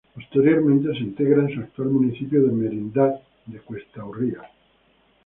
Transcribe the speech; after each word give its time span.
Posteriormente 0.15 0.91
se 0.93 1.03
integra 1.03 1.43
en 1.43 1.53
su 1.53 1.59
actual 1.59 1.89
municipio 1.89 2.41
de 2.41 2.51
Merindad 2.51 3.19
de 3.45 3.59
Cuesta 3.59 4.03
Urria. 4.03 4.41